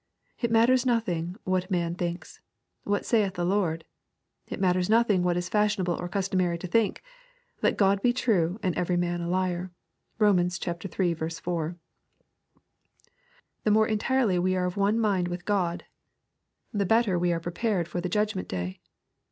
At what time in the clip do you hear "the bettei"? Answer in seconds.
16.73-17.05